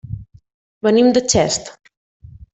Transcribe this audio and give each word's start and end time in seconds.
Venim 0.87 1.11
de 1.17 1.23
Xest. 1.35 1.71